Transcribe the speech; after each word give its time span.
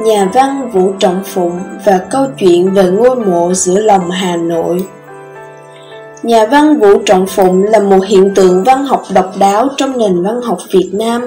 nhà 0.00 0.30
văn 0.34 0.70
Vũ 0.72 0.92
Trọng 0.98 1.22
Phụng 1.24 1.60
và 1.84 1.98
câu 2.10 2.26
chuyện 2.38 2.70
về 2.70 2.84
ngôi 2.84 3.16
mộ 3.16 3.54
giữa 3.54 3.80
lòng 3.80 4.10
Hà 4.10 4.36
Nội. 4.36 4.84
Nhà 6.22 6.46
văn 6.46 6.78
Vũ 6.78 6.98
Trọng 7.06 7.26
Phụng 7.26 7.62
là 7.62 7.80
một 7.80 8.00
hiện 8.06 8.34
tượng 8.34 8.64
văn 8.64 8.84
học 8.84 9.02
độc 9.14 9.32
đáo 9.38 9.68
trong 9.76 9.98
nền 9.98 10.22
văn 10.22 10.40
học 10.42 10.58
Việt 10.72 10.90
Nam. 10.92 11.22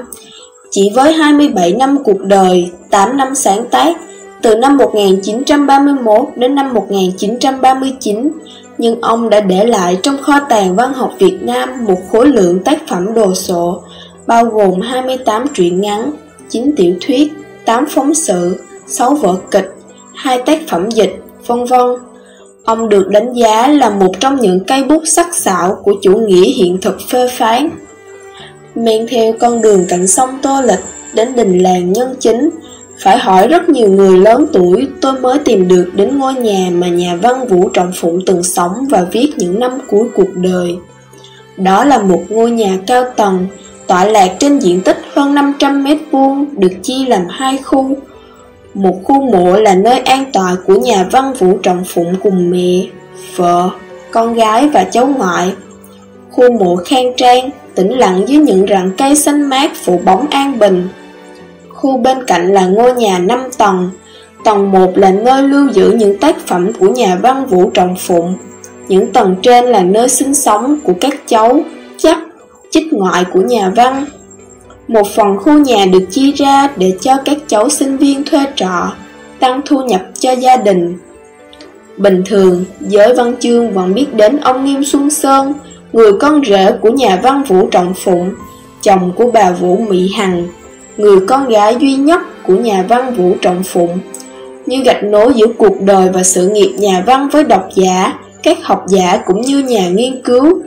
Chỉ 0.69 0.91
với 0.95 1.13
27 1.13 1.73
năm 1.73 1.97
cuộc 2.03 2.19
đời, 2.19 2.71
8 2.89 3.17
năm 3.17 3.35
sáng 3.35 3.65
tác, 3.69 3.97
từ 4.41 4.55
năm 4.55 4.77
1931 4.77 6.27
đến 6.35 6.55
năm 6.55 6.73
1939, 6.73 8.31
nhưng 8.77 9.01
ông 9.01 9.29
đã 9.29 9.39
để 9.39 9.65
lại 9.65 9.97
trong 10.03 10.17
kho 10.17 10.39
tàng 10.39 10.75
văn 10.75 10.93
học 10.93 11.11
Việt 11.19 11.37
Nam 11.41 11.85
một 11.85 11.97
khối 12.11 12.27
lượng 12.27 12.63
tác 12.63 12.87
phẩm 12.87 13.13
đồ 13.13 13.35
sộ, 13.35 13.81
bao 14.27 14.45
gồm 14.45 14.81
28 14.81 15.45
truyện 15.53 15.81
ngắn, 15.81 16.11
9 16.49 16.71
tiểu 16.77 16.95
thuyết, 17.01 17.33
8 17.65 17.85
phóng 17.89 18.13
sự, 18.13 18.57
6 18.87 19.15
vở 19.15 19.37
kịch, 19.51 19.73
hai 20.15 20.41
tác 20.45 20.61
phẩm 20.67 20.91
dịch, 20.91 21.13
vân 21.47 21.65
vân. 21.65 21.89
Ông 22.63 22.89
được 22.89 23.07
đánh 23.09 23.33
giá 23.33 23.67
là 23.67 23.89
một 23.89 24.19
trong 24.19 24.35
những 24.35 24.59
cây 24.67 24.83
bút 24.83 25.03
sắc 25.05 25.35
sảo 25.35 25.77
của 25.83 25.93
chủ 26.01 26.17
nghĩa 26.17 26.45
hiện 26.45 26.77
thực 26.81 26.97
phê 27.09 27.27
phán. 27.37 27.69
Men 28.75 29.07
theo 29.09 29.33
con 29.39 29.61
đường 29.61 29.85
cạnh 29.89 30.07
sông 30.07 30.29
Tô 30.41 30.61
Lịch 30.61 30.79
đến 31.13 31.35
đình 31.35 31.59
làng 31.59 31.93
nhân 31.93 32.15
chính, 32.19 32.49
phải 32.99 33.17
hỏi 33.17 33.47
rất 33.47 33.69
nhiều 33.69 33.89
người 33.89 34.17
lớn 34.17 34.47
tuổi 34.53 34.87
tôi 35.01 35.19
mới 35.19 35.39
tìm 35.39 35.67
được 35.67 35.91
đến 35.95 36.17
ngôi 36.17 36.33
nhà 36.33 36.69
mà 36.71 36.87
nhà 36.87 37.15
văn 37.15 37.47
Vũ 37.47 37.69
Trọng 37.69 37.91
Phụng 37.95 38.19
từng 38.25 38.43
sống 38.43 38.87
và 38.89 39.05
viết 39.11 39.33
những 39.37 39.59
năm 39.59 39.71
cuối 39.87 40.07
cuộc 40.15 40.35
đời. 40.35 40.75
Đó 41.57 41.85
là 41.85 41.97
một 41.97 42.21
ngôi 42.29 42.51
nhà 42.51 42.77
cao 42.87 43.03
tầng, 43.15 43.47
tọa 43.87 44.05
lạc 44.05 44.31
trên 44.39 44.59
diện 44.59 44.81
tích 44.81 44.97
hơn 45.13 45.35
500 45.35 45.83
mét 45.83 45.97
vuông, 46.11 46.45
được 46.57 46.73
chia 46.83 47.05
làm 47.07 47.21
hai 47.29 47.57
khu. 47.57 47.97
Một 48.73 48.99
khu 49.03 49.21
mộ 49.31 49.55
là 49.55 49.75
nơi 49.75 49.99
an 49.99 50.25
tọa 50.33 50.55
của 50.65 50.75
nhà 50.75 51.07
văn 51.11 51.33
Vũ 51.33 51.57
Trọng 51.63 51.83
Phụng 51.87 52.15
cùng 52.23 52.51
mẹ, 52.51 52.85
vợ, 53.35 53.69
con 54.11 54.33
gái 54.33 54.69
và 54.69 54.83
cháu 54.83 55.07
ngoại. 55.17 55.53
Khu 56.31 56.51
mộ 56.51 56.75
khang 56.75 57.13
trang, 57.17 57.49
tĩnh 57.75 57.97
lặng 57.97 58.23
dưới 58.27 58.37
những 58.37 58.65
rặng 58.69 58.91
cây 58.97 59.15
xanh 59.15 59.49
mát 59.49 59.71
phủ 59.83 60.01
bóng 60.05 60.27
an 60.29 60.59
bình. 60.59 60.87
Khu 61.69 61.97
bên 61.97 62.25
cạnh 62.27 62.53
là 62.53 62.65
ngôi 62.65 62.93
nhà 62.93 63.19
5 63.19 63.39
tầng. 63.57 63.89
Tầng 64.43 64.71
1 64.71 64.97
là 64.97 65.11
nơi 65.11 65.43
lưu 65.43 65.69
giữ 65.69 65.91
những 65.91 66.19
tác 66.19 66.47
phẩm 66.47 66.71
của 66.79 66.87
nhà 66.87 67.15
văn 67.21 67.45
Vũ 67.45 67.69
Trọng 67.69 67.95
Phụng. 67.99 68.35
Những 68.87 69.13
tầng 69.13 69.35
trên 69.41 69.65
là 69.65 69.83
nơi 69.83 70.09
sinh 70.09 70.33
sống 70.33 70.79
của 70.83 70.93
các 71.01 71.13
cháu, 71.27 71.59
chắc, 71.97 72.19
chích 72.73 72.93
ngoại 72.93 73.25
của 73.33 73.41
nhà 73.41 73.71
văn. 73.75 74.05
Một 74.87 75.07
phần 75.15 75.37
khu 75.37 75.59
nhà 75.59 75.85
được 75.85 76.03
chia 76.11 76.31
ra 76.31 76.69
để 76.77 76.97
cho 77.01 77.17
các 77.25 77.37
cháu 77.47 77.69
sinh 77.69 77.97
viên 77.97 78.23
thuê 78.23 78.39
trọ, 78.55 78.91
tăng 79.39 79.61
thu 79.65 79.81
nhập 79.81 80.01
cho 80.19 80.31
gia 80.31 80.57
đình. 80.57 80.97
Bình 81.97 82.23
thường, 82.25 82.65
giới 82.79 83.13
văn 83.15 83.35
chương 83.39 83.73
vẫn 83.73 83.93
biết 83.93 84.13
đến 84.13 84.37
ông 84.37 84.65
Nghiêm 84.65 84.83
Xuân 84.83 85.09
Sơn, 85.09 85.53
người 85.93 86.11
con 86.19 86.41
rể 86.45 86.71
của 86.81 86.89
nhà 86.89 87.19
văn 87.23 87.43
Vũ 87.43 87.67
Trọng 87.71 87.93
Phụng, 87.93 88.31
chồng 88.81 89.11
của 89.15 89.31
bà 89.31 89.51
Vũ 89.51 89.77
Mỹ 89.77 90.11
Hằng, 90.17 90.47
người 90.97 91.19
con 91.27 91.49
gái 91.49 91.75
duy 91.79 91.95
nhất 91.95 92.21
của 92.47 92.55
nhà 92.55 92.85
văn 92.89 93.15
Vũ 93.15 93.35
Trọng 93.41 93.63
Phụng. 93.63 93.99
Như 94.65 94.83
gạch 94.83 95.03
nối 95.03 95.33
giữa 95.35 95.47
cuộc 95.57 95.81
đời 95.81 96.09
và 96.13 96.23
sự 96.23 96.47
nghiệp 96.47 96.75
nhà 96.77 97.03
văn 97.05 97.29
với 97.29 97.43
độc 97.43 97.69
giả, 97.75 98.13
các 98.43 98.57
học 98.63 98.85
giả 98.87 99.17
cũng 99.25 99.41
như 99.41 99.59
nhà 99.59 99.89
nghiên 99.89 100.21
cứu. 100.21 100.61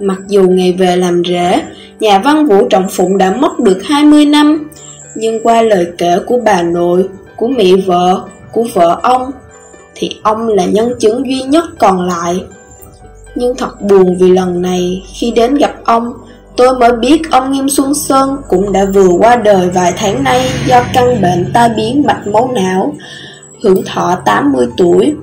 Mặc 0.00 0.18
dù 0.28 0.42
ngày 0.48 0.72
về 0.72 0.96
làm 0.96 1.22
rễ, 1.24 1.62
nhà 2.00 2.18
văn 2.18 2.46
Vũ 2.46 2.68
Trọng 2.68 2.86
Phụng 2.90 3.18
đã 3.18 3.36
mất 3.36 3.60
được 3.60 3.78
20 3.84 4.24
năm, 4.24 4.70
nhưng 5.14 5.42
qua 5.42 5.62
lời 5.62 5.86
kể 5.98 6.18
của 6.26 6.40
bà 6.44 6.62
nội, 6.62 7.08
của 7.36 7.48
mẹ 7.48 7.72
vợ, 7.86 8.24
của 8.52 8.66
vợ 8.74 9.00
ông, 9.02 9.30
thì 9.94 10.10
ông 10.22 10.48
là 10.48 10.64
nhân 10.64 10.92
chứng 11.00 11.26
duy 11.26 11.42
nhất 11.42 11.64
còn 11.78 12.06
lại. 12.06 12.44
Nhưng 13.34 13.56
thật 13.56 13.82
buồn 13.82 14.16
vì 14.18 14.30
lần 14.30 14.62
này, 14.62 15.02
khi 15.14 15.30
đến 15.30 15.54
gặp 15.54 15.74
ông, 15.84 16.12
tôi 16.56 16.78
mới 16.78 16.92
biết 16.92 17.22
ông 17.30 17.52
Nghiêm 17.52 17.68
Xuân 17.68 17.94
Sơn 17.94 18.36
cũng 18.48 18.72
đã 18.72 18.84
vừa 18.94 19.08
qua 19.08 19.36
đời 19.36 19.68
vài 19.68 19.92
tháng 19.96 20.24
nay 20.24 20.50
do 20.66 20.82
căn 20.94 21.22
bệnh 21.22 21.50
tai 21.54 21.70
biến 21.76 22.02
mạch 22.06 22.26
máu 22.26 22.50
não, 22.54 22.94
hưởng 23.62 23.82
thọ 23.86 24.16
80 24.24 24.66
tuổi. 24.76 25.14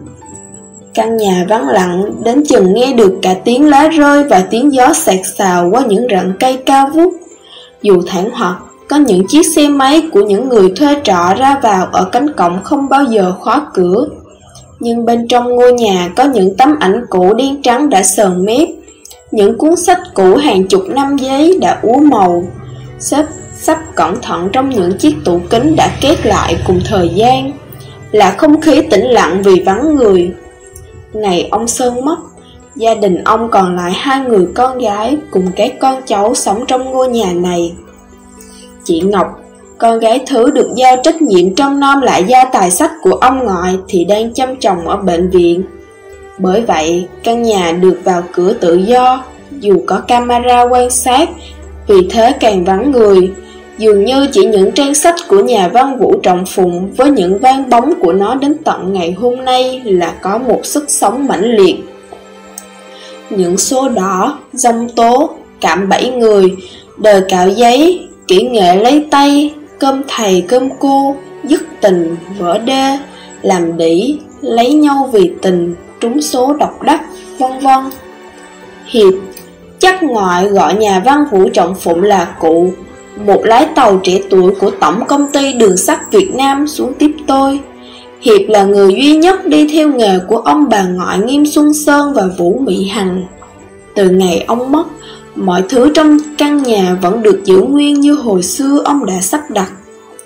Căn 0.95 1.17
nhà 1.17 1.45
vắng 1.49 1.67
lặng 1.69 2.23
đến 2.23 2.43
chừng 2.45 2.73
nghe 2.73 2.93
được 2.93 3.13
cả 3.21 3.35
tiếng 3.43 3.69
lá 3.69 3.87
rơi 3.87 4.23
và 4.23 4.43
tiếng 4.49 4.73
gió 4.73 4.93
sạc 4.93 5.25
xào 5.25 5.69
qua 5.71 5.81
những 5.87 6.07
rặng 6.11 6.33
cây 6.39 6.57
cao 6.65 6.89
vút. 6.93 7.13
Dù 7.81 8.01
thẳng 8.07 8.29
hoặc 8.33 8.55
có 8.89 8.97
những 8.97 9.27
chiếc 9.27 9.45
xe 9.55 9.67
máy 9.67 10.01
của 10.11 10.21
những 10.21 10.49
người 10.49 10.73
thuê 10.75 10.95
trọ 11.03 11.33
ra 11.37 11.59
vào 11.61 11.87
ở 11.91 12.05
cánh 12.11 12.33
cổng 12.33 12.63
không 12.63 12.89
bao 12.89 13.03
giờ 13.03 13.33
khóa 13.39 13.61
cửa. 13.73 14.07
Nhưng 14.79 15.05
bên 15.05 15.27
trong 15.27 15.55
ngôi 15.55 15.73
nhà 15.73 16.09
có 16.15 16.23
những 16.23 16.57
tấm 16.57 16.75
ảnh 16.79 17.05
cũ 17.09 17.33
đen 17.33 17.61
trắng 17.61 17.89
đã 17.89 18.03
sờn 18.03 18.45
mép, 18.45 18.69
những 19.31 19.57
cuốn 19.57 19.75
sách 19.75 19.99
cũ 20.13 20.35
hàng 20.35 20.67
chục 20.67 20.83
năm 20.87 21.17
giấy 21.17 21.57
đã 21.61 21.79
úa 21.81 21.97
màu, 21.97 22.43
xếp 22.99 23.25
sắp 23.55 23.79
cẩn 23.95 24.21
thận 24.21 24.49
trong 24.53 24.69
những 24.69 24.97
chiếc 24.97 25.15
tủ 25.25 25.39
kính 25.49 25.75
đã 25.75 25.89
kết 26.01 26.25
lại 26.25 26.57
cùng 26.67 26.81
thời 26.85 27.09
gian, 27.15 27.51
là 28.11 28.35
không 28.37 28.61
khí 28.61 28.81
tĩnh 28.81 29.05
lặng 29.05 29.41
vì 29.43 29.63
vắng 29.65 29.95
người. 29.95 30.31
Ngày 31.15 31.47
ông 31.51 31.67
Sơn 31.67 32.05
mất, 32.05 32.17
gia 32.75 32.93
đình 32.93 33.23
ông 33.23 33.49
còn 33.51 33.75
lại 33.75 33.91
hai 33.95 34.19
người 34.21 34.47
con 34.55 34.77
gái 34.77 35.17
cùng 35.31 35.51
các 35.55 35.73
con 35.79 36.01
cháu 36.05 36.35
sống 36.35 36.65
trong 36.67 36.91
ngôi 36.91 37.07
nhà 37.07 37.33
này. 37.33 37.73
Chị 38.83 39.01
Ngọc, 39.01 39.27
con 39.77 39.99
gái 39.99 40.23
thứ 40.27 40.51
được 40.51 40.69
giao 40.75 40.95
trách 41.03 41.21
nhiệm 41.21 41.55
trông 41.55 41.79
nom 41.79 42.01
lại 42.01 42.23
gia 42.27 42.45
tài 42.45 42.71
sách 42.71 42.91
của 43.01 43.11
ông 43.11 43.45
ngoại 43.45 43.77
thì 43.87 44.05
đang 44.05 44.33
chăm 44.33 44.55
chồng 44.55 44.87
ở 44.87 44.97
bệnh 44.97 45.29
viện. 45.29 45.63
Bởi 46.37 46.61
vậy, 46.61 47.07
căn 47.23 47.41
nhà 47.41 47.71
được 47.71 47.99
vào 48.03 48.23
cửa 48.33 48.53
tự 48.53 48.75
do, 48.75 49.23
dù 49.59 49.81
có 49.85 50.01
camera 50.07 50.61
quan 50.61 50.89
sát, 50.89 51.29
vì 51.87 52.07
thế 52.09 52.33
càng 52.39 52.65
vắng 52.65 52.91
người. 52.91 53.31
Dường 53.77 54.05
như 54.05 54.27
chỉ 54.31 54.45
những 54.45 54.71
trang 54.71 54.95
sách 54.95 55.15
của 55.27 55.39
nhà 55.39 55.67
văn 55.67 55.99
Vũ 55.99 56.15
Trọng 56.23 56.45
Phụng 56.45 56.91
với 56.97 57.11
những 57.11 57.39
vang 57.39 57.69
bóng 57.69 57.93
của 58.01 58.13
nó 58.13 58.35
đến 58.35 58.55
tận 58.63 58.93
ngày 58.93 59.11
hôm 59.11 59.45
nay 59.45 59.81
là 59.85 60.13
có 60.21 60.37
một 60.37 60.65
sức 60.65 60.85
sống 60.87 61.27
mãnh 61.27 61.43
liệt. 61.43 61.75
Những 63.29 63.57
số 63.57 63.89
đỏ, 63.89 64.39
dông 64.53 64.89
tố, 64.89 65.29
cảm 65.61 65.89
bảy 65.89 66.09
người, 66.09 66.55
đời 66.97 67.21
cạo 67.29 67.49
giấy, 67.49 68.07
kỹ 68.27 68.41
nghệ 68.51 68.75
lấy 68.75 69.07
tay, 69.11 69.53
cơm 69.79 70.01
thầy 70.07 70.45
cơm 70.47 70.69
cô, 70.79 71.15
dứt 71.43 71.61
tình, 71.81 72.15
vỡ 72.37 72.57
đê, 72.57 72.97
làm 73.41 73.77
đỉ, 73.77 74.19
lấy 74.41 74.73
nhau 74.73 75.09
vì 75.13 75.31
tình, 75.41 75.75
trúng 75.99 76.21
số 76.21 76.53
độc 76.53 76.81
đắc, 76.81 77.01
vân 77.37 77.51
vân. 77.59 77.79
Hiệp 78.85 79.13
chắc 79.79 80.03
ngoại 80.03 80.47
gọi 80.47 80.75
nhà 80.75 81.01
văn 81.05 81.25
Vũ 81.31 81.49
Trọng 81.49 81.75
Phụng 81.75 82.03
là 82.03 82.35
cụ, 82.39 82.71
một 83.17 83.41
lái 83.45 83.65
tàu 83.75 83.99
trẻ 84.03 84.19
tuổi 84.29 84.53
của 84.59 84.71
Tổng 84.79 85.05
Công 85.07 85.31
ty 85.31 85.53
Đường 85.53 85.77
sắt 85.77 86.11
Việt 86.11 86.31
Nam 86.35 86.67
xuống 86.67 86.93
tiếp 86.93 87.11
tôi. 87.27 87.59
Hiệp 88.21 88.41
là 88.47 88.63
người 88.63 88.93
duy 88.93 89.15
nhất 89.17 89.45
đi 89.45 89.67
theo 89.67 89.91
nghề 89.91 90.19
của 90.27 90.37
ông 90.37 90.69
bà 90.69 90.83
ngoại 90.83 91.19
Nghiêm 91.19 91.45
Xuân 91.45 91.73
Sơn 91.73 92.13
và 92.13 92.23
Vũ 92.37 92.59
Mỹ 92.65 92.87
Hằng. 92.87 93.25
Từ 93.95 94.09
ngày 94.09 94.43
ông 94.47 94.71
mất, 94.71 94.85
mọi 95.35 95.63
thứ 95.69 95.91
trong 95.93 96.17
căn 96.37 96.63
nhà 96.63 96.97
vẫn 97.01 97.23
được 97.23 97.41
giữ 97.45 97.61
nguyên 97.61 98.01
như 98.01 98.13
hồi 98.13 98.43
xưa 98.43 98.81
ông 98.85 99.05
đã 99.05 99.21
sắp 99.21 99.51
đặt. 99.51 99.71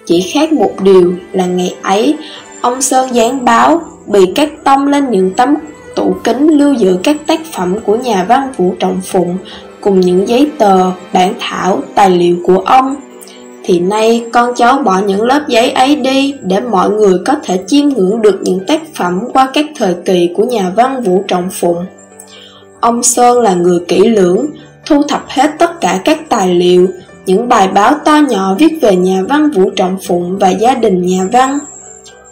Chỉ 0.06 0.22
khác 0.34 0.54
một 0.54 0.72
điều 0.84 1.14
là 1.34 1.46
ngày 1.46 1.76
ấy, 1.82 2.18
ông 2.62 2.82
Sơn 2.82 3.16
dán 3.16 3.46
báo 3.46 3.82
bị 4.08 4.26
cắt 4.36 4.50
tông 4.64 4.88
lên 4.88 5.12
những 5.12 5.32
tấm 5.32 5.56
tủ 5.96 6.16
kính 6.24 6.48
lưu 6.48 6.74
giữ 6.74 6.98
các 7.04 7.18
tác 7.28 7.40
phẩm 7.54 7.76
của 7.86 7.96
nhà 7.96 8.26
văn 8.30 8.54
Vũ 8.58 8.74
Trọng 8.80 9.02
Phụng 9.02 9.38
cùng 9.82 10.00
những 10.00 10.28
giấy 10.28 10.52
tờ, 10.58 10.92
bản 11.14 11.34
thảo, 11.40 11.82
tài 11.96 12.10
liệu 12.10 12.36
của 12.44 12.58
ông. 12.58 12.96
Thì 13.64 13.80
nay 13.80 14.26
con 14.34 14.54
cháu 14.56 14.78
bỏ 14.78 15.02
những 15.08 15.22
lớp 15.22 15.42
giấy 15.48 15.72
ấy 15.72 15.96
đi 15.96 16.34
để 16.42 16.60
mọi 16.60 16.90
người 16.90 17.14
có 17.26 17.36
thể 17.44 17.64
chiêm 17.68 17.90
ngưỡng 17.90 18.22
được 18.22 18.40
những 18.42 18.66
tác 18.66 18.82
phẩm 18.96 19.20
qua 19.34 19.50
các 19.54 19.66
thời 19.76 19.96
kỳ 20.06 20.30
của 20.36 20.46
nhà 20.46 20.72
văn 20.76 21.04
Vũ 21.04 21.24
Trọng 21.28 21.50
Phụng. 21.52 21.86
Ông 22.80 23.04
Sơn 23.04 23.42
là 23.42 23.54
người 23.54 23.80
kỹ 23.88 24.00
lưỡng, 24.00 24.46
thu 24.86 25.02
thập 25.08 25.26
hết 25.28 25.52
tất 25.60 25.82
cả 25.82 26.02
các 26.06 26.30
tài 26.30 26.56
liệu, 26.56 26.88
những 27.26 27.50
bài 27.50 27.68
báo 27.68 27.94
to 28.06 28.20
nhỏ 28.30 28.56
viết 28.60 28.80
về 28.82 28.96
nhà 28.96 29.24
văn 29.30 29.52
Vũ 29.52 29.70
Trọng 29.76 29.98
Phụng 30.08 30.38
và 30.38 30.50
gia 30.50 30.76
đình 30.76 31.02
nhà 31.02 31.28
văn. 31.32 31.60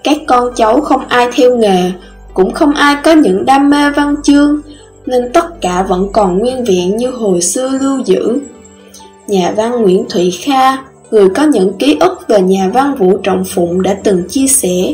Các 0.03 0.17
con 0.27 0.53
cháu 0.55 0.81
không 0.81 1.01
ai 1.07 1.27
theo 1.35 1.57
nghề, 1.57 1.91
cũng 2.33 2.53
không 2.53 2.73
ai 2.73 2.95
có 3.03 3.11
những 3.11 3.45
đam 3.45 3.69
mê 3.69 3.89
văn 3.89 4.15
chương, 4.23 4.61
nên 5.07 5.33
tất 5.33 5.62
cả 5.62 5.83
vẫn 5.83 6.12
còn 6.13 6.38
nguyên 6.38 6.63
vẹn 6.63 6.98
như 6.98 7.09
hồi 7.09 7.42
xưa 7.42 7.69
lưu 7.81 8.00
giữ. 8.06 8.39
Nhà 9.27 9.54
văn 9.57 9.81
Nguyễn 9.81 10.06
Thụy 10.09 10.31
Kha, 10.31 10.77
người 11.12 11.30
có 11.30 11.44
những 11.44 11.74
ký 11.80 11.98
ức 12.00 12.27
về 12.27 12.42
nhà 12.42 12.71
văn 12.74 12.95
Vũ 12.95 13.18
Trọng 13.18 13.44
Phụng 13.45 13.81
đã 13.81 13.98
từng 14.04 14.24
chia 14.30 14.48
sẻ. 14.48 14.94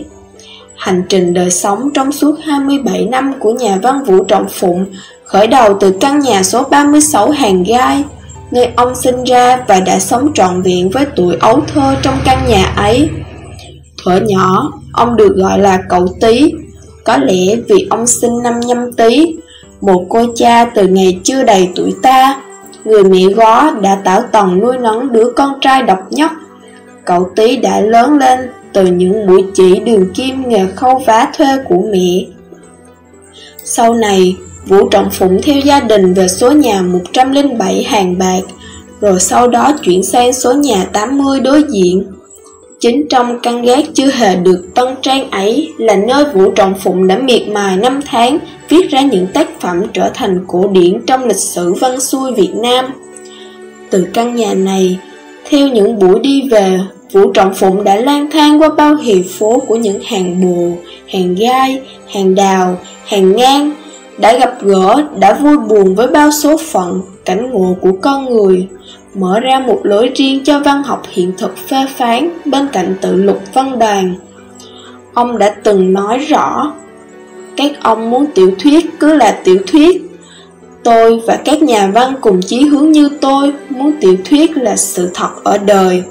Hành 0.75 1.03
trình 1.09 1.33
đời 1.33 1.51
sống 1.51 1.89
trong 1.93 2.11
suốt 2.11 2.35
27 2.43 3.05
năm 3.05 3.33
của 3.39 3.53
nhà 3.53 3.79
văn 3.83 4.03
Vũ 4.03 4.23
Trọng 4.23 4.45
Phụng 4.49 4.85
khởi 5.25 5.47
đầu 5.47 5.77
từ 5.79 5.91
căn 6.01 6.19
nhà 6.19 6.43
số 6.43 6.63
36 6.63 7.29
Hàng 7.29 7.63
Gai, 7.63 8.03
nơi 8.51 8.69
ông 8.75 8.95
sinh 8.95 9.23
ra 9.23 9.65
và 9.67 9.79
đã 9.79 9.99
sống 9.99 10.31
trọn 10.33 10.61
vẹn 10.61 10.89
với 10.89 11.05
tuổi 11.15 11.35
ấu 11.39 11.61
thơ 11.73 11.95
trong 12.01 12.17
căn 12.25 12.47
nhà 12.47 12.65
ấy. 12.65 13.09
Thuở 14.03 14.19
nhỏ, 14.19 14.71
ông 14.93 15.15
được 15.15 15.35
gọi 15.35 15.59
là 15.59 15.79
cậu 15.89 16.07
Tý, 16.21 16.51
có 17.03 17.17
lẽ 17.17 17.55
vì 17.69 17.87
ông 17.89 18.07
sinh 18.07 18.43
năm 18.43 18.59
nhâm 18.59 18.93
tý, 18.93 19.35
một 19.85 20.05
cô 20.09 20.25
cha 20.35 20.65
từ 20.65 20.87
ngày 20.87 21.19
chưa 21.23 21.43
đầy 21.43 21.69
tuổi 21.75 21.93
ta, 22.01 22.41
người 22.83 23.03
mẹ 23.03 23.23
gó 23.35 23.71
đã 23.71 23.95
tảo 23.95 24.21
tần 24.31 24.59
nuôi 24.59 24.77
nấng 24.77 25.11
đứa 25.11 25.31
con 25.35 25.59
trai 25.61 25.83
độc 25.83 25.99
nhất. 26.11 26.31
Cậu 27.05 27.29
tí 27.35 27.57
đã 27.57 27.79
lớn 27.81 28.17
lên 28.17 28.39
từ 28.73 28.85
những 28.85 29.25
mũi 29.27 29.43
chỉ 29.53 29.79
đường 29.79 30.13
kim 30.13 30.49
nghề 30.49 30.65
khâu 30.75 31.01
vá 31.05 31.31
thuê 31.37 31.47
của 31.69 31.83
mẹ. 31.91 32.25
Sau 33.63 33.93
này, 33.93 34.35
Vũ 34.65 34.89
Trọng 34.89 35.09
Phụng 35.11 35.41
theo 35.43 35.55
gia 35.59 35.79
đình 35.79 36.13
về 36.13 36.27
số 36.27 36.51
nhà 36.51 36.81
107 36.81 37.83
hàng 37.83 38.17
bạc, 38.17 38.41
rồi 39.01 39.19
sau 39.19 39.47
đó 39.47 39.71
chuyển 39.83 40.03
sang 40.03 40.33
số 40.33 40.53
nhà 40.53 40.85
80 40.93 41.39
đối 41.39 41.63
diện. 41.69 42.03
Chính 42.79 43.07
trong 43.09 43.39
căn 43.39 43.61
gác 43.61 43.83
chưa 43.93 44.11
hề 44.13 44.35
được 44.35 44.65
tân 44.75 44.87
trang 45.01 45.31
ấy 45.31 45.73
là 45.77 45.95
nơi 45.95 46.25
Vũ 46.33 46.51
Trọng 46.51 46.73
Phụng 46.79 47.07
đã 47.07 47.17
miệt 47.17 47.47
mài 47.47 47.77
năm 47.77 47.99
tháng 48.05 48.39
viết 48.73 48.89
ra 48.89 49.01
những 49.01 49.27
tác 49.27 49.61
phẩm 49.61 49.81
trở 49.93 50.09
thành 50.13 50.45
cổ 50.47 50.67
điển 50.67 51.01
trong 51.07 51.25
lịch 51.25 51.37
sử 51.37 51.73
văn 51.73 51.99
xuôi 51.99 52.33
Việt 52.33 52.51
Nam. 52.55 52.85
Từ 53.89 54.07
căn 54.13 54.35
nhà 54.35 54.53
này, 54.53 54.99
theo 55.49 55.67
những 55.67 55.99
buổi 55.99 56.19
đi 56.19 56.49
về, 56.51 56.79
Vũ 57.11 57.31
Trọng 57.31 57.53
Phụng 57.53 57.83
đã 57.83 57.95
lang 57.95 58.31
thang 58.31 58.61
qua 58.61 58.69
bao 58.69 58.95
hiệp 58.95 59.25
phố 59.39 59.59
của 59.67 59.75
những 59.75 59.99
hàng 60.05 60.41
bồ, 60.41 60.77
hàng 61.07 61.35
gai, 61.35 61.81
hàng 62.13 62.35
đào, 62.35 62.77
hàng 63.05 63.35
ngang, 63.35 63.71
đã 64.17 64.37
gặp 64.37 64.53
gỡ, 64.61 65.03
đã 65.19 65.33
vui 65.33 65.57
buồn 65.57 65.95
với 65.95 66.07
bao 66.07 66.31
số 66.31 66.57
phận, 66.57 67.01
cảnh 67.25 67.51
ngộ 67.51 67.75
của 67.81 67.91
con 68.01 68.25
người, 68.25 68.67
mở 69.15 69.39
ra 69.39 69.59
một 69.59 69.79
lối 69.83 70.11
riêng 70.15 70.43
cho 70.43 70.59
văn 70.59 70.83
học 70.83 71.03
hiện 71.11 71.31
thực 71.37 71.57
phê 71.57 71.85
phán 71.95 72.29
bên 72.45 72.67
cạnh 72.71 72.95
tự 73.01 73.15
lục 73.15 73.39
văn 73.53 73.79
đoàn. 73.79 74.15
Ông 75.13 75.37
đã 75.37 75.49
từng 75.63 75.93
nói 75.93 76.17
rõ, 76.17 76.73
các 77.57 77.71
ông 77.81 78.09
muốn 78.09 78.25
tiểu 78.35 78.51
thuyết 78.59 78.85
cứ 78.99 79.13
là 79.13 79.39
tiểu 79.43 79.57
thuyết. 79.67 80.01
Tôi 80.83 81.21
và 81.27 81.35
các 81.45 81.63
nhà 81.63 81.91
văn 81.93 82.13
cùng 82.21 82.41
chí 82.41 82.65
hướng 82.65 82.91
như 82.91 83.09
tôi 83.21 83.53
muốn 83.69 83.91
tiểu 84.01 84.15
thuyết 84.25 84.57
là 84.57 84.75
sự 84.75 85.09
thật 85.13 85.29
ở 85.43 85.57
đời. 85.57 86.03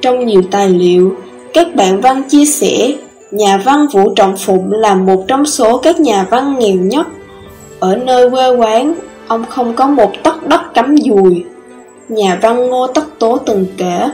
Trong 0.00 0.26
nhiều 0.26 0.42
tài 0.50 0.68
liệu, 0.68 1.14
các 1.52 1.74
bạn 1.74 2.00
văn 2.00 2.22
chia 2.28 2.44
sẻ 2.44 2.92
nhà 3.30 3.62
văn 3.64 3.86
Vũ 3.92 4.14
Trọng 4.14 4.36
Phụng 4.36 4.72
là 4.72 4.94
một 4.94 5.24
trong 5.28 5.46
số 5.46 5.78
các 5.78 6.00
nhà 6.00 6.26
văn 6.30 6.56
nghèo 6.58 6.76
nhất. 6.76 7.06
Ở 7.80 7.96
nơi 7.96 8.30
quê 8.30 8.48
quán, 8.56 8.94
ông 9.28 9.44
không 9.48 9.74
có 9.76 9.86
một 9.86 10.12
tấc 10.22 10.48
đất 10.48 10.74
cắm 10.74 10.96
dùi. 10.96 11.44
Nhà 12.08 12.38
văn 12.42 12.68
Ngô 12.68 12.86
Tất 12.86 13.18
Tố 13.18 13.38
từng 13.38 13.66
kể, 13.76 14.08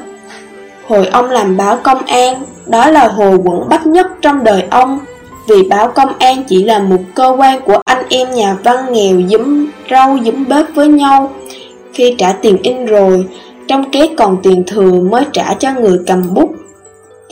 Hồi 0.87 1.07
ông 1.07 1.31
làm 1.31 1.57
báo 1.57 1.79
công 1.83 2.07
an, 2.07 2.43
đó 2.67 2.91
là 2.91 3.09
hồi 3.09 3.37
quẩn 3.45 3.69
bách 3.69 3.87
nhất 3.87 4.07
trong 4.23 4.45
đời 4.45 4.65
ông, 4.71 4.99
vì 5.47 5.63
báo 5.69 5.89
công 5.89 6.19
an 6.19 6.43
chỉ 6.49 6.65
là 6.65 6.79
một 6.79 7.01
cơ 7.15 7.35
quan 7.39 7.61
của 7.61 7.83
anh 7.85 8.05
em 8.09 8.31
nhà 8.31 8.57
văn 8.65 8.93
nghèo 8.93 9.21
giấm 9.31 9.71
rau 9.91 10.19
giấm 10.25 10.49
bếp 10.49 10.67
với 10.75 10.89
nhau. 10.89 11.33
Khi 11.93 12.15
trả 12.19 12.33
tiền 12.33 12.57
in 12.63 12.87
rồi, 12.87 13.27
trong 13.69 13.91
két 13.91 14.11
còn 14.17 14.37
tiền 14.43 14.65
thừa 14.67 15.01
mới 15.01 15.25
trả 15.33 15.55
cho 15.55 15.75
người 15.75 15.99
cầm 16.07 16.35
bút. 16.35 16.51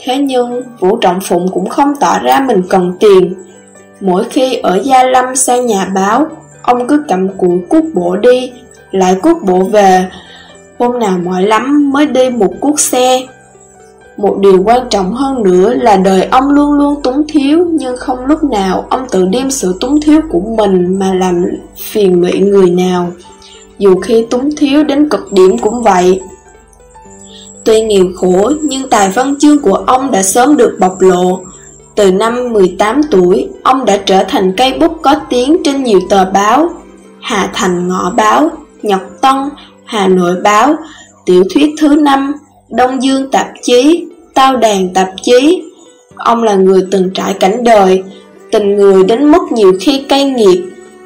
Thế 0.03 0.17
nhưng, 0.17 0.61
Vũ 0.79 0.97
Trọng 0.97 1.19
Phụng 1.21 1.47
cũng 1.53 1.69
không 1.69 1.93
tỏ 1.99 2.19
ra 2.19 2.39
mình 2.39 2.63
cần 2.69 2.93
tiền. 2.99 3.33
Mỗi 4.01 4.23
khi 4.23 4.55
ở 4.55 4.81
Gia 4.83 5.03
Lâm 5.03 5.35
sang 5.35 5.65
nhà 5.65 5.87
báo, 5.95 6.27
ông 6.61 6.87
cứ 6.87 7.03
cầm 7.09 7.37
cuộn 7.37 7.61
cuốc 7.69 7.83
bộ 7.93 8.15
đi, 8.15 8.51
lại 8.91 9.15
cuốc 9.21 9.43
bộ 9.43 9.59
về, 9.59 10.05
hôm 10.79 10.99
nào 10.99 11.17
mỏi 11.23 11.43
lắm 11.43 11.91
mới 11.91 12.05
đi 12.05 12.29
một 12.29 12.53
cuốc 12.59 12.79
xe. 12.79 13.21
Một 14.21 14.37
điều 14.39 14.63
quan 14.65 14.89
trọng 14.89 15.13
hơn 15.13 15.43
nữa 15.43 15.73
là 15.73 15.97
đời 15.97 16.23
ông 16.31 16.49
luôn 16.49 16.71
luôn 16.71 17.01
túng 17.03 17.23
thiếu 17.27 17.65
nhưng 17.71 17.97
không 17.97 18.25
lúc 18.25 18.43
nào 18.43 18.87
ông 18.89 19.07
tự 19.11 19.25
đem 19.25 19.51
sự 19.51 19.75
túng 19.79 20.01
thiếu 20.01 20.21
của 20.29 20.41
mình 20.57 20.99
mà 20.99 21.13
làm 21.13 21.45
phiền 21.91 22.21
lụy 22.21 22.39
người 22.39 22.69
nào. 22.69 23.11
Dù 23.77 23.99
khi 23.99 24.25
túng 24.29 24.49
thiếu 24.57 24.83
đến 24.83 25.09
cực 25.09 25.31
điểm 25.31 25.57
cũng 25.57 25.83
vậy. 25.83 26.21
Tuy 27.63 27.81
nghèo 27.81 28.05
khổ 28.15 28.51
nhưng 28.63 28.89
tài 28.89 29.09
văn 29.09 29.35
chương 29.39 29.59
của 29.59 29.75
ông 29.75 30.11
đã 30.11 30.23
sớm 30.23 30.57
được 30.57 30.77
bộc 30.79 31.01
lộ. 31.01 31.39
Từ 31.95 32.11
năm 32.11 32.53
18 32.53 33.01
tuổi, 33.11 33.49
ông 33.63 33.85
đã 33.85 33.97
trở 33.97 34.23
thành 34.23 34.53
cây 34.57 34.73
bút 34.79 34.91
có 35.01 35.15
tiếng 35.29 35.57
trên 35.63 35.83
nhiều 35.83 35.99
tờ 36.09 36.25
báo. 36.25 36.69
Hà 37.21 37.49
Thành 37.53 37.87
Ngọ 37.87 38.13
Báo, 38.17 38.49
Nhật 38.83 39.01
Tân, 39.21 39.35
Hà 39.85 40.07
Nội 40.07 40.35
Báo, 40.43 40.75
Tiểu 41.25 41.43
thuyết 41.53 41.69
thứ 41.79 41.95
năm, 41.95 42.33
Đông 42.69 43.03
Dương 43.03 43.31
Tạp 43.31 43.47
Chí, 43.61 44.05
Tao 44.33 44.57
Đàn 44.57 44.93
Tạp 44.93 45.09
Chí. 45.21 45.63
Ông 46.15 46.43
là 46.43 46.55
người 46.55 46.81
từng 46.91 47.09
trải 47.13 47.33
cảnh 47.33 47.63
đời, 47.63 48.03
tình 48.51 48.75
người 48.75 49.03
đến 49.03 49.31
mức 49.31 49.41
nhiều 49.51 49.73
khi 49.81 50.05
cay 50.09 50.25
nghiệt, 50.25 50.59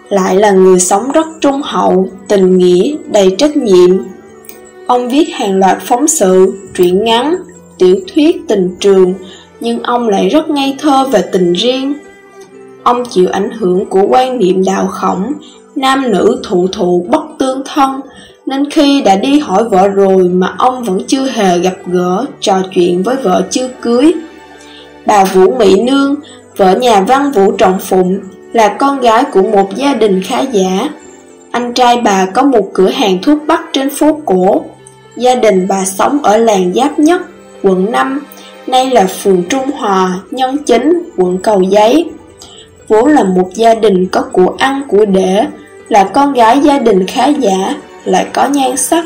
lại 0.10 0.36
là 0.36 0.52
người 0.52 0.80
sống 0.80 1.12
rất 1.12 1.28
trung 1.42 1.62
hậu, 1.64 2.10
tình 2.28 2.58
nghĩa, 2.58 2.96
đầy 3.12 3.36
trách 3.38 3.58
nhiệm. 3.58 3.98
Ông 4.88 5.10
viết 5.10 5.26
hàng 5.34 5.60
loạt 5.60 5.78
phóng 5.82 6.08
sự, 6.08 6.54
truyện 6.74 7.04
ngắn, 7.04 7.36
tiểu 7.78 7.96
thuyết 8.14 8.38
tình 8.48 8.76
trường, 8.80 9.14
nhưng 9.60 9.84
ông 9.84 10.10
lại 10.10 10.30
rất 10.30 10.50
ngây 10.50 10.76
thơ 10.80 11.08
về 11.12 11.22
tình 11.32 11.54
riêng. 11.54 11.94
Ông 12.84 13.04
chịu 13.06 13.28
ảnh 13.32 13.50
hưởng 13.52 13.86
của 13.86 14.04
quan 14.10 14.38
niệm 14.38 14.64
đạo 14.66 14.88
khổng, 14.88 15.32
nam 15.76 16.12
nữ 16.12 16.42
thụ 16.44 16.68
thụ 16.68 17.06
bất 17.10 17.22
tương 17.40 17.62
thân, 17.66 18.02
nên 18.46 18.70
khi 18.70 19.02
đã 19.02 19.16
đi 19.16 19.40
hỏi 19.40 19.64
vợ 19.64 19.88
rồi 19.88 20.24
mà 20.24 20.56
ông 20.58 20.84
vẫn 20.84 21.00
chưa 21.08 21.26
hề 21.26 21.60
gặp 21.60 21.76
gỡ, 21.86 22.26
trò 22.40 22.62
chuyện 22.72 23.04
với 23.04 23.16
vợ 23.16 23.48
chưa 23.50 23.70
cưới. 23.82 24.14
Bà 25.06 25.24
Vũ 25.24 25.54
Mỹ 25.58 25.82
Nương, 25.82 26.16
vợ 26.58 26.76
nhà 26.76 27.02
văn 27.02 27.32
Vũ 27.32 27.52
Trọng 27.52 27.80
Phụng, 27.80 28.20
là 28.54 28.68
con 28.80 29.00
gái 29.00 29.24
của 29.32 29.44
một 29.44 29.76
gia 29.76 29.94
đình 29.94 30.22
khá 30.24 30.42
giả. 30.42 30.90
Anh 31.52 31.74
trai 31.74 32.02
bà 32.02 32.26
có 32.26 32.44
một 32.44 32.70
cửa 32.74 32.90
hàng 32.90 33.18
thuốc 33.22 33.40
bắc 33.48 33.62
trên 33.74 33.90
phố 33.90 34.20
cổ. 34.26 34.64
Gia 35.16 35.36
đình 35.36 35.68
bà 35.70 35.86
sống 35.86 36.24
ở 36.24 36.38
làng 36.38 36.74
Giáp 36.76 37.00
Nhất, 37.00 37.22
quận 37.64 37.92
5, 37.92 38.22
nay 38.68 38.90
là 38.90 39.08
phường 39.24 39.44
Trung 39.50 39.72
Hòa, 39.72 40.20
Nhân 40.32 40.58
Chính, 40.66 41.04
quận 41.18 41.38
Cầu 41.38 41.62
Giấy. 41.62 42.10
Vốn 42.88 43.08
là 43.08 43.24
một 43.24 43.50
gia 43.56 43.76
đình 43.76 44.08
có 44.12 44.22
của 44.22 44.56
ăn 44.58 44.82
của 44.88 45.06
để, 45.06 45.46
là 45.90 46.04
con 46.04 46.34
gái 46.34 46.60
gia 46.60 46.80
đình 46.80 47.08
khá 47.08 47.28
giả, 47.28 47.76
lại 48.06 48.28
có 48.34 48.48
nhan 48.48 48.78
sắc. 48.78 49.06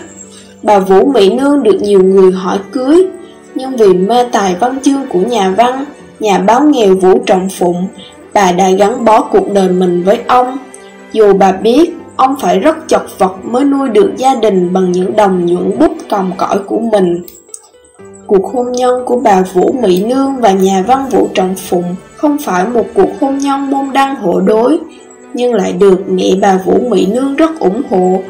Bà 0.63 0.79
Vũ 0.79 1.05
Mỹ 1.05 1.29
Nương 1.29 1.63
được 1.63 1.77
nhiều 1.81 2.03
người 2.03 2.31
hỏi 2.31 2.59
cưới, 2.71 3.07
nhưng 3.55 3.75
vì 3.75 3.93
mê 3.93 4.23
tài 4.31 4.55
văn 4.59 4.79
chương 4.83 5.07
của 5.09 5.19
nhà 5.19 5.53
văn, 5.57 5.85
nhà 6.19 6.37
báo 6.37 6.61
nghèo 6.63 6.95
Vũ 6.95 7.19
Trọng 7.25 7.49
Phụng, 7.49 7.87
bà 8.33 8.51
đã 8.51 8.69
gắn 8.69 9.05
bó 9.05 9.21
cuộc 9.21 9.53
đời 9.53 9.69
mình 9.69 10.03
với 10.03 10.19
ông. 10.27 10.57
Dù 11.11 11.33
bà 11.33 11.51
biết 11.51 11.93
ông 12.15 12.35
phải 12.41 12.59
rất 12.59 12.87
chật 12.87 13.01
vật 13.17 13.35
mới 13.43 13.65
nuôi 13.65 13.89
được 13.89 14.11
gia 14.17 14.35
đình 14.35 14.73
bằng 14.73 14.91
những 14.91 15.15
đồng 15.15 15.45
nhuận 15.45 15.79
bút 15.79 15.91
còng 16.09 16.31
cõi 16.37 16.59
của 16.65 16.79
mình. 16.79 17.23
Cuộc 18.27 18.53
hôn 18.53 18.71
nhân 18.71 19.05
của 19.05 19.19
bà 19.19 19.41
Vũ 19.53 19.75
Mỹ 19.81 20.03
Nương 20.03 20.35
và 20.35 20.51
nhà 20.51 20.83
văn 20.87 21.09
Vũ 21.09 21.29
Trọng 21.33 21.55
Phụng 21.55 21.95
không 22.15 22.37
phải 22.37 22.67
một 22.67 22.85
cuộc 22.93 23.09
hôn 23.21 23.37
nhân 23.37 23.69
môn 23.69 23.93
đăng 23.93 24.15
hộ 24.15 24.39
đối, 24.39 24.79
nhưng 25.33 25.53
lại 25.53 25.73
được 25.73 26.09
mẹ 26.09 26.35
bà 26.41 26.57
Vũ 26.65 26.79
Mỹ 26.89 27.05
Nương 27.05 27.35
rất 27.35 27.59
ủng 27.59 27.81
hộ 27.89 28.21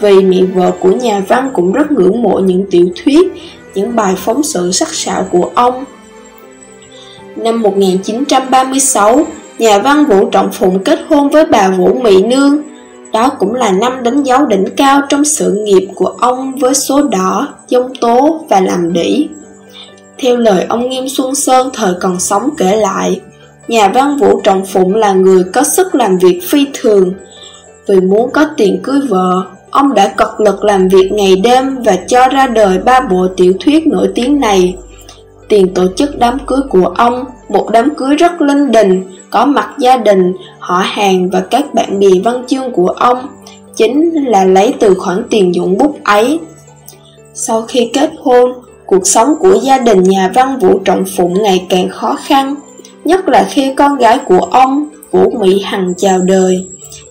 vì 0.00 0.22
mẹ 0.22 0.42
vợ 0.54 0.72
của 0.80 0.90
nhà 0.90 1.22
văn 1.28 1.50
cũng 1.52 1.72
rất 1.72 1.92
ngưỡng 1.92 2.22
mộ 2.22 2.38
những 2.38 2.66
tiểu 2.70 2.88
thuyết, 3.04 3.32
những 3.74 3.96
bài 3.96 4.14
phóng 4.16 4.42
sự 4.42 4.72
sắc 4.72 4.88
sảo 4.94 5.26
của 5.30 5.50
ông. 5.54 5.84
Năm 7.36 7.62
1936, 7.62 9.26
nhà 9.58 9.78
văn 9.78 10.04
Vũ 10.04 10.30
Trọng 10.30 10.52
Phụng 10.52 10.84
kết 10.84 11.00
hôn 11.08 11.28
với 11.28 11.46
bà 11.46 11.68
Vũ 11.68 11.94
Mỹ 12.02 12.22
Nương. 12.22 12.62
Đó 13.12 13.28
cũng 13.38 13.54
là 13.54 13.70
năm 13.70 14.02
đánh 14.02 14.22
dấu 14.22 14.46
đỉnh 14.46 14.64
cao 14.76 15.02
trong 15.08 15.24
sự 15.24 15.52
nghiệp 15.52 15.88
của 15.94 16.14
ông 16.18 16.54
với 16.56 16.74
số 16.74 17.02
đỏ, 17.02 17.48
dông 17.68 17.94
tố 18.00 18.44
và 18.48 18.60
làm 18.60 18.92
đỉ. 18.92 19.28
Theo 20.18 20.36
lời 20.36 20.66
ông 20.68 20.88
Nghiêm 20.88 21.08
Xuân 21.08 21.34
Sơn 21.34 21.70
thời 21.74 21.94
còn 22.00 22.20
sống 22.20 22.50
kể 22.56 22.76
lại, 22.76 23.20
nhà 23.68 23.88
văn 23.88 24.16
Vũ 24.16 24.40
Trọng 24.40 24.66
Phụng 24.66 24.94
là 24.94 25.12
người 25.12 25.44
có 25.44 25.62
sức 25.62 25.94
làm 25.94 26.18
việc 26.18 26.40
phi 26.48 26.66
thường. 26.74 27.12
Vì 27.88 28.00
muốn 28.00 28.30
có 28.30 28.46
tiền 28.56 28.80
cưới 28.82 29.00
vợ, 29.08 29.42
Ông 29.70 29.94
đã 29.94 30.08
cật 30.08 30.28
lực 30.38 30.64
làm 30.64 30.88
việc 30.88 31.12
ngày 31.12 31.36
đêm 31.36 31.82
và 31.84 31.96
cho 32.08 32.28
ra 32.28 32.46
đời 32.46 32.78
ba 32.78 33.00
bộ 33.00 33.26
tiểu 33.36 33.52
thuyết 33.60 33.86
nổi 33.86 34.08
tiếng 34.14 34.40
này. 34.40 34.76
Tiền 35.48 35.74
tổ 35.74 35.86
chức 35.96 36.18
đám 36.18 36.38
cưới 36.46 36.60
của 36.70 36.86
ông, 36.96 37.24
một 37.48 37.68
đám 37.72 37.94
cưới 37.94 38.14
rất 38.16 38.40
linh 38.42 38.72
đình, 38.72 39.04
có 39.30 39.44
mặt 39.44 39.68
gia 39.78 39.96
đình, 39.96 40.32
họ 40.58 40.82
hàng 40.84 41.30
và 41.30 41.40
các 41.40 41.74
bạn 41.74 42.00
bè 42.00 42.08
văn 42.24 42.44
chương 42.46 42.72
của 42.72 42.88
ông, 42.88 43.26
chính 43.76 44.14
là 44.24 44.44
lấy 44.44 44.74
từ 44.80 44.94
khoản 44.94 45.22
tiền 45.30 45.54
dụng 45.54 45.78
bút 45.78 45.96
ấy. 46.04 46.38
Sau 47.34 47.62
khi 47.68 47.90
kết 47.92 48.10
hôn, 48.22 48.52
cuộc 48.86 49.06
sống 49.06 49.34
của 49.40 49.58
gia 49.62 49.78
đình 49.78 50.02
nhà 50.02 50.30
văn 50.34 50.58
Vũ 50.58 50.78
Trọng 50.84 51.04
Phụng 51.16 51.42
ngày 51.42 51.66
càng 51.68 51.88
khó 51.88 52.16
khăn, 52.24 52.54
nhất 53.04 53.28
là 53.28 53.46
khi 53.50 53.74
con 53.74 53.96
gái 53.96 54.18
của 54.18 54.40
ông, 54.40 54.88
Vũ 55.10 55.30
Mỹ 55.40 55.62
Hằng 55.64 55.94
chào 55.96 56.18
đời. 56.18 56.66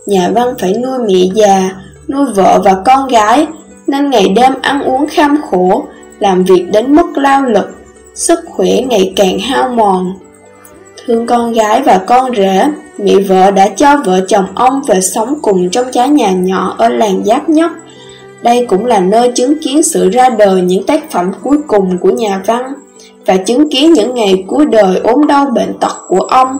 Nhà 0.06 0.30
văn 0.34 0.48
phải 0.60 0.74
nuôi 0.74 0.98
mẹ 1.08 1.30
già, 1.36 1.72
nuôi 2.10 2.26
vợ 2.36 2.62
và 2.66 2.76
con 2.86 3.08
gái, 3.08 3.48
nên 3.88 4.10
ngày 4.10 4.30
đêm 4.30 4.54
ăn 4.62 4.84
uống 4.84 5.08
kham 5.08 5.38
khổ, 5.50 5.86
làm 6.20 6.44
việc 6.44 6.66
đến 6.74 6.96
mức 6.96 7.08
lao 7.16 7.46
lực. 7.46 7.70
sức 8.14 8.40
khỏe 8.46 8.82
ngày 8.82 9.14
càng 9.16 9.40
hao 9.40 9.70
mòn. 9.70 10.14
Thương 11.06 11.28
con 11.28 11.54
gái 11.54 11.82
và 11.82 11.98
con 12.08 12.36
rể, 12.36 12.68
mẹ 12.98 13.14
vợ 13.28 13.52
đã 13.52 13.68
cho 13.70 13.98
vợ 14.06 14.22
chồng 14.28 14.46
ông 14.56 14.82
về 14.88 15.02
sống 15.02 15.36
cùng 15.42 15.70
trong 15.70 15.86
trái 15.92 16.10
nhà 16.10 16.32
nhỏ 16.32 16.76
ở 16.78 16.90
làng 16.90 17.24
Giáp 17.26 17.50
Nhất. 17.50 17.72
Đây 18.42 18.66
cũng 18.66 18.86
là 18.86 19.00
nơi 19.00 19.32
chứng 19.36 19.60
kiến 19.62 19.84
sự 19.84 20.10
ra 20.10 20.30
đời 20.30 20.62
những 20.62 20.86
tác 20.86 21.12
phẩm 21.12 21.32
cuối 21.44 21.58
cùng 21.68 21.98
của 21.98 22.10
nhà 22.10 22.42
văn 22.46 22.74
và 23.26 23.38
chứng 23.38 23.70
kiến 23.70 23.94
những 23.94 24.14
ngày 24.14 24.44
cuối 24.48 24.66
đời 24.66 25.00
ốm 25.04 25.28
đau 25.28 25.46
bệnh 25.46 25.74
tật 25.80 25.94
của 26.08 26.20
ông. 26.20 26.58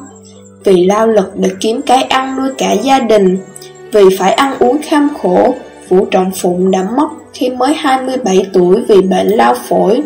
Vì 0.64 0.86
lao 0.86 1.08
lực 1.08 1.32
để 1.36 1.50
kiếm 1.60 1.82
cái 1.82 2.04
ăn 2.04 2.36
nuôi 2.38 2.50
cả 2.58 2.72
gia 2.72 3.00
đình, 3.00 3.38
vì 3.92 4.18
phải 4.20 4.34
ăn 4.34 4.56
uống 4.60 4.82
kham 4.82 5.10
khổ, 5.22 5.56
Vũ 5.90 6.06
Trọng 6.06 6.32
Phụng 6.32 6.72
đã 6.72 6.84
mất 6.98 7.08
khi 7.34 7.50
mới 7.50 7.74
27 7.74 8.46
tuổi 8.54 8.84
vì 8.88 9.02
bệnh 9.02 9.28
lao 9.28 9.56
phổi. 9.70 10.02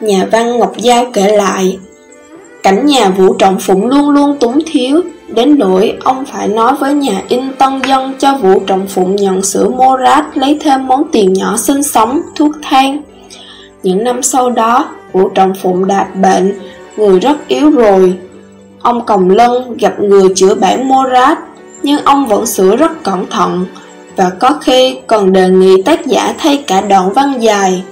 Nhà 0.00 0.26
văn 0.32 0.58
Ngọc 0.58 0.72
Giao 0.76 1.04
kể 1.12 1.36
lại, 1.36 1.78
cảnh 2.62 2.86
nhà 2.86 3.10
Vũ 3.10 3.34
Trọng 3.34 3.58
Phụng 3.60 3.86
luôn 3.86 4.10
luôn 4.10 4.36
túng 4.40 4.58
thiếu, 4.66 5.02
đến 5.28 5.58
nỗi 5.58 5.96
ông 6.04 6.24
phải 6.26 6.48
nói 6.48 6.74
với 6.74 6.94
nhà 6.94 7.22
in 7.28 7.52
tân 7.58 7.80
dân 7.88 8.14
cho 8.18 8.36
Vũ 8.36 8.60
Trọng 8.66 8.86
Phụng 8.86 9.16
nhận 9.16 9.42
sữa 9.42 9.68
Morat 9.68 10.38
lấy 10.38 10.58
thêm 10.60 10.86
món 10.86 11.04
tiền 11.12 11.32
nhỏ 11.32 11.56
sinh 11.56 11.82
sống, 11.82 12.20
thuốc 12.36 12.52
thang. 12.62 13.02
Những 13.82 14.04
năm 14.04 14.22
sau 14.22 14.50
đó, 14.50 14.88
Vũ 15.12 15.28
Trọng 15.28 15.54
Phụng 15.54 15.86
đạt 15.86 16.16
bệnh, 16.16 16.58
người 16.96 17.20
rất 17.20 17.48
yếu 17.48 17.70
rồi. 17.70 18.14
Ông 18.82 19.06
Còng 19.06 19.30
Lân 19.30 19.76
gặp 19.76 20.00
người 20.00 20.28
chữa 20.34 20.54
bản 20.54 20.88
Morat, 20.88 21.38
nhưng 21.82 22.04
ông 22.04 22.26
vẫn 22.26 22.46
sửa 22.46 22.76
rất 22.76 23.02
cẩn 23.02 23.26
thận, 23.26 23.66
và 24.16 24.30
có 24.38 24.58
khi 24.60 24.98
còn 25.06 25.32
đề 25.32 25.48
nghị 25.48 25.82
tác 25.82 26.06
giả 26.06 26.34
thay 26.38 26.64
cả 26.66 26.80
đoạn 26.80 27.12
văn 27.12 27.34
dài. 27.40 27.82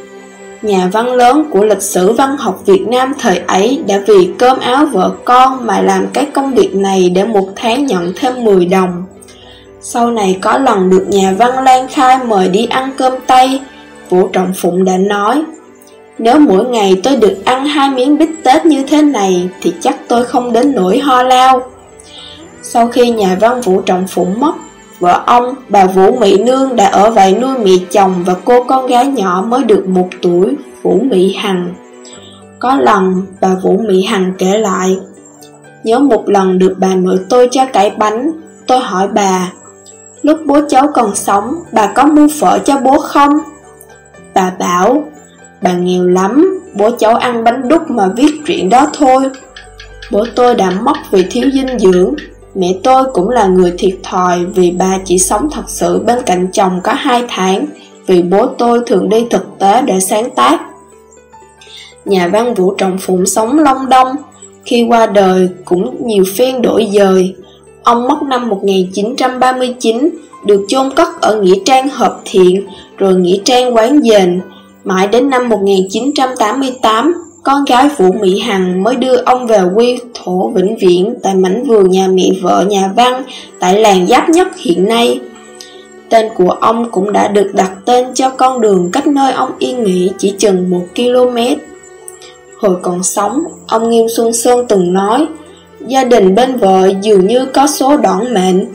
Nhà 0.63 0.89
văn 0.93 1.15
lớn 1.15 1.45
của 1.51 1.65
lịch 1.65 1.83
sử 1.83 2.13
văn 2.13 2.37
học 2.37 2.63
Việt 2.67 2.89
Nam 2.89 3.13
thời 3.19 3.39
ấy 3.39 3.83
đã 3.87 4.01
vì 4.07 4.31
cơm 4.39 4.59
áo 4.59 4.87
vợ 4.87 5.13
con 5.25 5.67
mà 5.67 5.81
làm 5.81 6.07
cái 6.13 6.25
công 6.25 6.55
việc 6.55 6.75
này 6.75 7.11
để 7.11 7.25
một 7.25 7.49
tháng 7.57 7.87
nhận 7.87 8.13
thêm 8.17 8.45
10 8.45 8.67
đồng. 8.67 9.05
Sau 9.81 10.11
này 10.11 10.39
có 10.41 10.59
lần 10.59 10.91
được 10.91 11.07
nhà 11.09 11.35
văn 11.39 11.65
Lan 11.65 11.89
Khai 11.89 12.19
mời 12.25 12.49
đi 12.49 12.67
ăn 12.67 12.91
cơm 12.97 13.13
Tây, 13.27 13.61
Vũ 14.09 14.29
Trọng 14.29 14.53
Phụng 14.57 14.85
đã 14.85 14.97
nói 14.97 15.43
Nếu 16.19 16.39
mỗi 16.39 16.65
ngày 16.65 17.01
tôi 17.03 17.17
được 17.17 17.37
ăn 17.45 17.67
hai 17.67 17.91
miếng 17.91 18.19
bít 18.19 18.29
tết 18.45 18.67
như 18.67 18.83
thế 18.83 19.03
này 19.03 19.49
thì 19.63 19.75
chắc 19.81 19.97
tôi 20.09 20.25
không 20.25 20.53
đến 20.53 20.73
nỗi 20.75 20.99
ho 20.99 21.23
lao. 21.23 21.71
Sau 22.71 22.89
khi 22.89 23.11
nhà 23.11 23.37
văn 23.41 23.61
Vũ 23.61 23.81
Trọng 23.81 24.07
Phụng 24.07 24.41
mất, 24.41 24.53
Vợ 25.01 25.23
ông, 25.27 25.55
bà 25.69 25.87
Vũ 25.87 26.17
Mỹ 26.17 26.43
Nương 26.45 26.77
đã 26.77 26.87
ở 26.87 27.11
vậy 27.11 27.37
nuôi 27.41 27.59
mẹ 27.59 27.73
chồng 27.91 28.15
và 28.27 28.35
cô 28.45 28.65
con 28.65 28.87
gái 28.87 29.07
nhỏ 29.07 29.45
mới 29.49 29.65
được 29.65 29.89
một 29.89 30.09
tuổi, 30.23 30.57
Vũ 30.83 31.01
Mỹ 31.11 31.35
Hằng. 31.39 31.75
Có 32.59 32.77
lần, 32.77 33.23
bà 33.41 33.55
Vũ 33.63 33.79
Mỹ 33.89 34.03
Hằng 34.03 34.33
kể 34.39 34.59
lại, 34.59 34.99
Nhớ 35.85 35.99
một 35.99 36.29
lần 36.29 36.59
được 36.59 36.75
bà 36.79 36.95
nội 36.95 37.19
tôi 37.29 37.49
cho 37.51 37.65
cải 37.73 37.91
bánh, 37.91 38.31
tôi 38.67 38.79
hỏi 38.79 39.09
bà, 39.09 39.53
lúc 40.23 40.39
bố 40.47 40.61
cháu 40.69 40.87
còn 40.95 41.15
sống, 41.15 41.55
bà 41.73 41.87
có 41.87 42.07
mua 42.07 42.29
phở 42.41 42.59
cho 42.59 42.81
bố 42.81 42.99
không? 42.99 43.33
Bà 44.35 44.53
bảo, 44.59 45.05
bà 45.63 45.73
nghèo 45.73 46.07
lắm, 46.07 46.61
bố 46.75 46.91
cháu 46.99 47.15
ăn 47.15 47.45
bánh 47.45 47.69
đúc 47.69 47.91
mà 47.91 48.09
viết 48.17 48.41
chuyện 48.47 48.69
đó 48.69 48.87
thôi. 48.93 49.23
Bố 50.11 50.25
tôi 50.37 50.55
đã 50.55 50.71
mất 50.71 50.97
vì 51.11 51.27
thiếu 51.31 51.51
dinh 51.53 51.79
dưỡng, 51.79 52.15
Mẹ 52.55 52.75
tôi 52.83 53.05
cũng 53.13 53.29
là 53.29 53.47
người 53.47 53.75
thiệt 53.79 53.95
thòi 54.03 54.45
vì 54.45 54.71
bà 54.71 54.99
chỉ 55.05 55.19
sống 55.19 55.49
thật 55.53 55.65
sự 55.67 56.03
bên 56.07 56.19
cạnh 56.27 56.47
chồng 56.53 56.81
có 56.85 56.93
hai 56.93 57.25
tháng 57.29 57.67
vì 58.07 58.23
bố 58.23 58.47
tôi 58.47 58.81
thường 58.87 59.09
đi 59.09 59.27
thực 59.31 59.47
tế 59.59 59.83
để 59.83 60.01
sáng 60.01 60.31
tác. 60.31 60.61
Nhà 62.05 62.29
văn 62.29 62.55
Vũ 62.55 62.75
Trọng 62.75 62.99
Phụng 62.99 63.27
sống 63.27 63.59
Long 63.59 63.89
Đông, 63.89 64.17
khi 64.65 64.87
qua 64.89 65.07
đời 65.07 65.49
cũng 65.65 66.07
nhiều 66.07 66.25
phiên 66.37 66.63
đổi 66.63 66.89
dời. 66.93 67.35
Ông 67.83 68.09
mất 68.09 68.23
năm 68.23 68.49
1939, 68.49 70.11
được 70.47 70.65
chôn 70.69 70.95
cất 70.97 71.09
ở 71.21 71.41
Nghĩa 71.41 71.59
Trang 71.65 71.89
Hợp 71.89 72.21
Thiện, 72.25 72.67
rồi 72.97 73.15
Nghĩa 73.15 73.39
Trang 73.45 73.77
Quán 73.77 74.01
Dền. 74.03 74.41
Mãi 74.85 75.09
đến 75.09 75.31
năm 75.31 75.49
1988, 75.49 77.15
con 77.43 77.65
gái 77.65 77.89
Vũ 77.97 78.13
Mỹ 78.13 78.39
Hằng 78.39 78.83
mới 78.83 78.97
đưa 78.97 79.17
ông 79.17 79.47
về 79.47 79.63
quy 79.75 79.99
thổ 80.15 80.49
vĩnh 80.49 80.77
viễn 80.81 81.15
tại 81.23 81.35
mảnh 81.35 81.65
vườn 81.65 81.91
nhà 81.91 82.09
mẹ 82.09 82.31
vợ 82.43 82.65
nhà 82.69 82.93
văn 82.97 83.23
tại 83.59 83.81
làng 83.81 84.07
giáp 84.07 84.29
nhất 84.29 84.49
hiện 84.57 84.85
nay. 84.85 85.21
Tên 86.11 86.29
của 86.37 86.51
ông 86.51 86.91
cũng 86.91 87.13
đã 87.13 87.29
được 87.29 87.51
đặt 87.55 87.73
tên 87.85 88.07
cho 88.15 88.31
con 88.31 88.61
đường 88.61 88.91
cách 88.93 89.07
nơi 89.07 89.33
ông 89.33 89.51
yên 89.59 89.85
nghỉ 89.85 90.11
chỉ 90.19 90.35
chừng 90.39 90.71
một 90.71 90.83
km. 90.97 91.37
Hồi 92.61 92.77
còn 92.83 93.03
sống, 93.03 93.45
ông 93.67 93.91
Nghiêm 93.91 94.07
Xuân 94.17 94.33
Sơn 94.33 94.67
từng 94.69 94.93
nói, 94.93 95.27
gia 95.87 96.05
đình 96.05 96.35
bên 96.35 96.57
vợ 96.57 96.91
dường 97.03 97.27
như 97.27 97.47
có 97.47 97.67
số 97.67 97.97
đỏn 97.97 98.35
mệnh. 98.35 98.67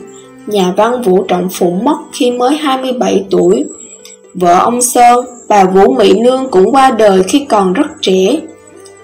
Nhà 0.46 0.72
văn 0.76 1.02
Vũ 1.02 1.22
Trọng 1.22 1.48
Phụng 1.52 1.84
mất 1.84 1.96
khi 2.12 2.30
mới 2.30 2.56
27 2.56 3.24
tuổi. 3.30 3.64
Vợ 4.34 4.58
ông 4.58 4.82
Sơn, 4.82 5.24
bà 5.48 5.64
Vũ 5.64 5.92
Mỹ 5.92 6.12
Nương 6.18 6.48
cũng 6.50 6.72
qua 6.72 6.90
đời 6.90 7.22
khi 7.22 7.46
còn 7.48 7.72
rất 7.72 7.86
trẻ. 8.00 8.36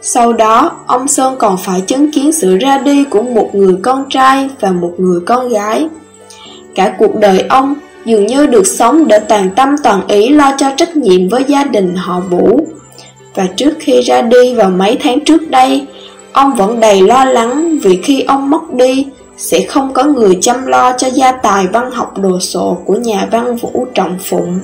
Sau 0.02 0.32
đó, 0.32 0.72
ông 0.86 1.08
Sơn 1.08 1.34
còn 1.38 1.56
phải 1.56 1.80
chứng 1.80 2.12
kiến 2.12 2.32
sự 2.32 2.56
ra 2.56 2.78
đi 2.78 3.04
của 3.04 3.22
một 3.22 3.50
người 3.54 3.76
con 3.82 4.04
trai 4.10 4.48
và 4.60 4.70
một 4.70 4.94
người 4.98 5.20
con 5.26 5.48
gái. 5.48 5.88
Cả 6.74 6.94
cuộc 6.98 7.16
đời 7.20 7.44
ông 7.48 7.74
dường 8.04 8.26
như 8.26 8.46
được 8.46 8.66
sống 8.66 9.08
để 9.08 9.18
toàn 9.18 9.50
tâm 9.56 9.68
toàn 9.84 10.06
ý 10.08 10.28
lo 10.28 10.52
cho 10.58 10.70
trách 10.76 10.96
nhiệm 10.96 11.28
với 11.28 11.44
gia 11.48 11.64
đình 11.64 11.96
họ 11.96 12.20
Vũ. 12.20 12.66
Và 13.34 13.46
trước 13.56 13.72
khi 13.78 14.00
ra 14.00 14.22
đi 14.22 14.54
vào 14.54 14.70
mấy 14.70 14.98
tháng 15.00 15.24
trước 15.24 15.50
đây, 15.50 15.86
ông 16.32 16.54
vẫn 16.54 16.80
đầy 16.80 17.02
lo 17.02 17.24
lắng 17.24 17.78
vì 17.82 18.00
khi 18.02 18.22
ông 18.22 18.50
mất 18.50 18.72
đi, 18.72 19.06
sẽ 19.36 19.60
không 19.60 19.92
có 19.92 20.04
người 20.04 20.38
chăm 20.40 20.66
lo 20.66 20.92
cho 20.98 21.10
gia 21.10 21.32
tài 21.32 21.66
văn 21.66 21.90
học 21.90 22.18
đồ 22.18 22.40
sộ 22.40 22.78
của 22.84 22.94
nhà 22.94 23.28
văn 23.30 23.56
Vũ 23.56 23.86
Trọng 23.94 24.18
Phụng. 24.24 24.60